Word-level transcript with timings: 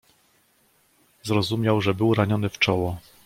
"Zrozumiał, 1.23 1.81
że 1.81 1.93
był 1.93 2.13
raniony 2.13 2.49
w 2.49 2.59
czoło." 2.59 2.97